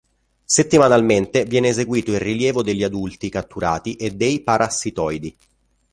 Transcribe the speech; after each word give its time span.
Settimanalmente 0.43 1.45
viene 1.45 1.67
eseguito 1.67 2.09
il 2.11 2.19
rilievo 2.19 2.63
degli 2.63 2.81
adulti 2.83 3.29
catturati 3.29 3.97
e 3.97 4.09
dei 4.09 4.39
parassitoidi. 4.41 5.37